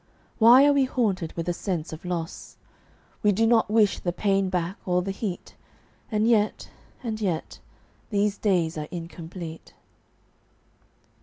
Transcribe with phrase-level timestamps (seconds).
[0.39, 2.57] Why are we haunted with a sense of loss?
[3.21, 5.53] We do not wish the pain back, or the heat;
[6.11, 6.71] And yet,
[7.03, 7.59] and yet,
[8.09, 9.75] these days are incomplete.